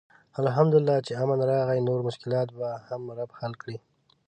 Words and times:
الحمدالله 0.41 0.97
چې 1.05 1.11
امن 1.23 1.39
راغی، 1.51 1.79
نور 1.87 1.99
مشکلات 2.07 2.47
به 2.57 2.67
هم 2.87 3.01
رب 3.17 3.31
حل 3.39 3.53
کړي. 3.61 3.77